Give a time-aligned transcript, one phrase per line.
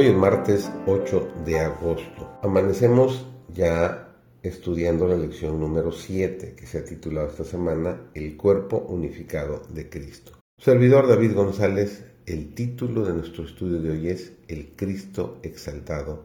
[0.00, 2.38] Hoy es martes 8 de agosto.
[2.42, 8.78] Amanecemos ya estudiando la lección número 7 que se ha titulado esta semana El cuerpo
[8.78, 10.32] unificado de Cristo.
[10.56, 16.24] Servidor David González, el título de nuestro estudio de hoy es El Cristo exaltado,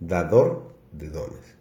[0.00, 1.56] dador de dones.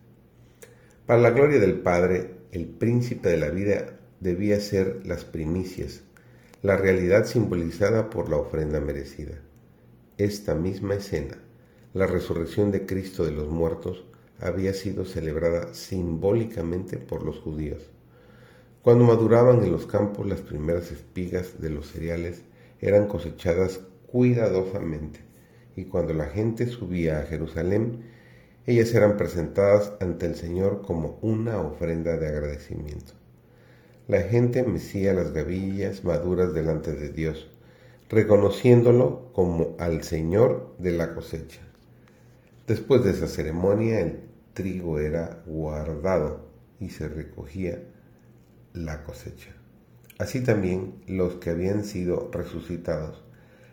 [1.05, 6.02] Para la gloria del Padre, el príncipe de la vida debía ser las primicias,
[6.61, 9.39] la realidad simbolizada por la ofrenda merecida
[10.17, 11.38] esta misma escena,
[11.93, 14.03] la resurrección de Cristo de los muertos,
[14.39, 17.83] había sido celebrada simbólicamente por los judíos.
[18.81, 22.41] Cuando maduraban en los campos las primeras espigas de los cereales
[22.81, 25.19] eran cosechadas cuidadosamente
[25.75, 28.03] y cuando la gente subía a Jerusalén,
[28.66, 33.13] ellas eran presentadas ante el Señor como una ofrenda de agradecimiento.
[34.07, 37.50] La gente mecía las gavillas maduras delante de Dios,
[38.09, 41.61] reconociéndolo como al Señor de la cosecha.
[42.67, 44.22] Después de esa ceremonia el
[44.53, 46.47] trigo era guardado
[46.80, 47.83] y se recogía
[48.73, 49.52] la cosecha.
[50.17, 53.23] Así también los que habían sido resucitados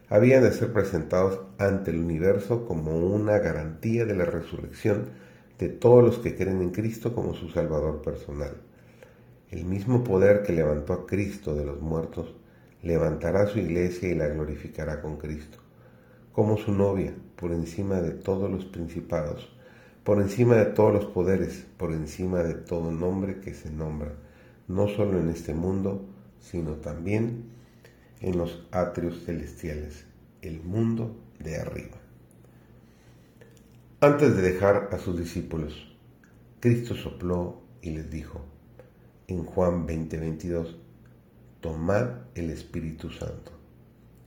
[0.09, 5.11] habían de ser presentados ante el universo como una garantía de la resurrección
[5.61, 8.57] de todos los que creen en Cristo como su Salvador personal.
[9.51, 12.35] El mismo poder que levantó a Cristo de los muertos
[12.83, 15.59] levantará su iglesia y la glorificará con Cristo,
[16.33, 19.49] como su novia, por encima de todos los principados,
[20.05, 24.13] por encima de todos los poderes, por encima de todo nombre que se nombra,
[24.69, 26.05] no solo en este mundo,
[26.41, 27.51] sino también
[28.21, 30.05] en los atrios celestiales,
[30.43, 31.97] el mundo de arriba.
[34.01, 35.95] Antes de dejar a sus discípulos,
[36.61, 38.41] Cristo sopló y les dijo,
[39.29, 40.77] en Juan 20:22,
[41.61, 43.60] tomad el Espíritu Santo.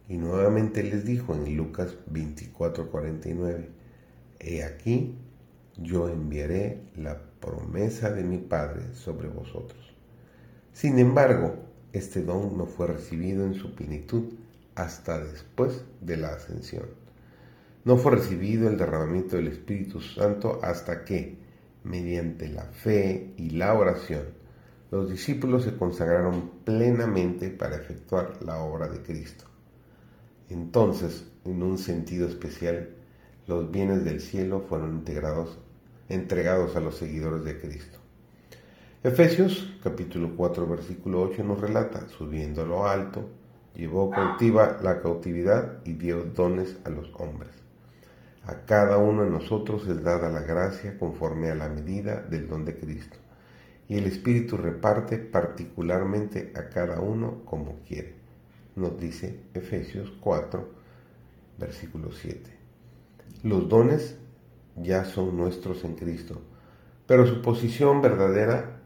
[0.09, 3.69] Y nuevamente les dijo en Lucas 24:49,
[4.40, 5.16] He aquí,
[5.78, 9.94] yo enviaré la promesa de mi Padre sobre vosotros.
[10.74, 11.56] Sin embargo,
[11.94, 14.34] este don no fue recibido en su plenitud
[14.75, 16.86] hasta después de la ascensión.
[17.86, 21.38] No fue recibido el derramamiento del Espíritu Santo hasta que,
[21.84, 24.24] mediante la fe y la oración,
[24.90, 29.53] los discípulos se consagraron plenamente para efectuar la obra de Cristo.
[30.50, 32.90] Entonces, en un sentido especial,
[33.48, 35.59] los bienes del cielo fueron integrados,
[36.09, 38.00] entregados a los seguidores de Cristo.
[39.04, 43.30] Efesios capítulo 4 versículo 8 nos relata, subiendo a lo alto,
[43.76, 47.52] llevó cautiva la cautividad y dio dones a los hombres.
[48.46, 52.66] A cada uno de nosotros es dada la gracia conforme a la medida del don
[52.66, 53.18] de Cristo
[53.88, 58.22] y el Espíritu reparte particularmente a cada uno como quiere.
[58.75, 60.67] Nos dice Efesios 4,
[61.59, 62.39] versículo 7.
[63.44, 64.17] Los dones
[64.75, 66.41] ya son nuestros en Cristo,
[67.06, 68.81] pero su posición verdadera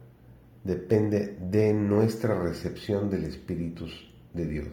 [0.65, 3.85] depende de nuestra recepción del Espíritu
[4.33, 4.67] de Dios.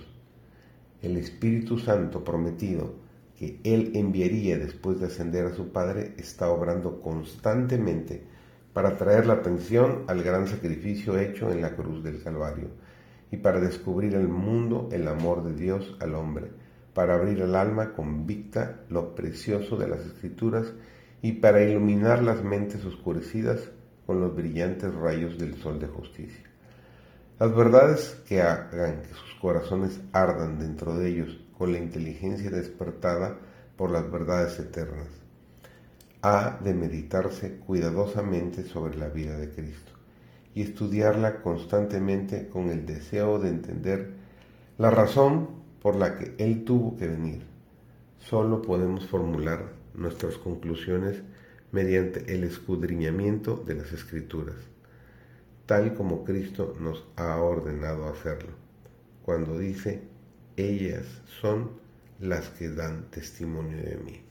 [1.00, 2.94] El Espíritu Santo prometido
[3.38, 8.24] que Él enviaría después de ascender a su Padre está obrando constantemente
[8.72, 12.70] para traer la atención al gran sacrificio hecho en la cruz del Calvario
[13.34, 16.52] y para descubrir al mundo el amor de Dios al hombre,
[16.94, 20.72] para abrir el alma convicta lo precioso de las escrituras
[21.20, 23.58] y para iluminar las mentes oscurecidas
[24.06, 26.44] con los brillantes rayos del sol de justicia.
[27.40, 33.36] Las verdades que hagan que sus corazones ardan dentro de ellos con la inteligencia despertada
[33.76, 35.08] por las verdades eternas
[36.22, 39.93] ha de meditarse cuidadosamente sobre la vida de Cristo
[40.54, 44.12] y estudiarla constantemente con el deseo de entender
[44.78, 45.48] la razón
[45.82, 47.42] por la que Él tuvo que venir.
[48.18, 51.22] Solo podemos formular nuestras conclusiones
[51.72, 54.56] mediante el escudriñamiento de las Escrituras,
[55.66, 58.52] tal como Cristo nos ha ordenado hacerlo,
[59.24, 60.02] cuando dice,
[60.56, 61.04] ellas
[61.40, 61.70] son
[62.20, 64.22] las que dan testimonio de mí.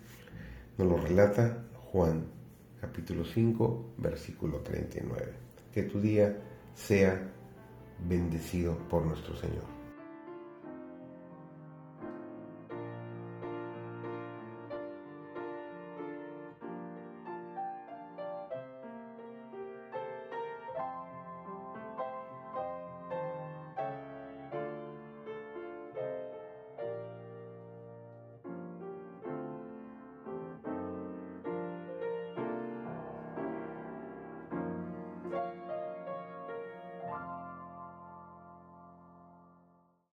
[0.77, 2.23] Nos lo relata Juan
[2.79, 5.52] capítulo 5, versículo 39.
[5.73, 6.37] Que tu día
[6.73, 7.19] sea
[8.07, 9.82] bendecido por nuestro Señor.